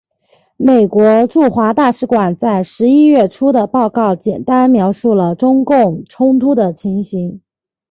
[0.57, 7.43] 美国驻华大使馆在十一月初的报告简单描述了国共冲突的情形。